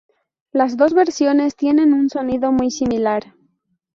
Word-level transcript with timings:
Las 0.51 0.77
dos 0.77 0.95
versiones 0.95 1.55
tienen 1.55 1.93
un 1.93 2.09
sonido 2.09 2.51
muy 2.51 2.71
similar. 2.71 3.35